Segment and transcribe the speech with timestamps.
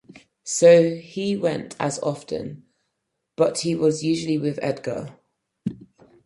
[0.47, 2.65] So he went as often,
[3.37, 5.15] but he was usually with Edgar.